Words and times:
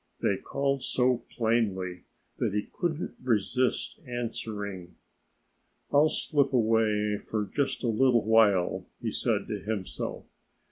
They 0.19 0.37
called 0.37 0.81
so 0.81 1.25
plainly 1.37 2.05
that 2.39 2.55
he 2.55 2.71
couldn't 2.73 3.17
resist 3.21 3.99
answering. 4.07 4.95
"I'll 5.93 6.09
slip 6.09 6.53
away 6.53 7.19
for 7.23 7.45
just 7.45 7.83
a 7.83 7.87
little 7.87 8.25
while," 8.25 8.87
he 8.99 9.11
said 9.11 9.45
to 9.47 9.59
himself. 9.59 10.25